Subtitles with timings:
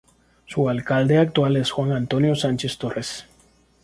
[0.47, 3.27] Su alcalde actual es Juan Antonio Sánchez Torres.